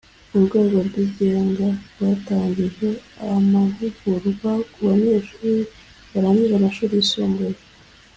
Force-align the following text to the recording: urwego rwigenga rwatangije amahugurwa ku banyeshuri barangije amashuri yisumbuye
urwego 0.35 0.77
rwigenga 0.87 1.67
rwatangije 1.93 2.87
amahugurwa 3.35 4.51
ku 4.71 4.79
banyeshuri 4.87 5.51
barangije 6.11 6.53
amashuri 6.57 6.93
yisumbuye 6.95 7.57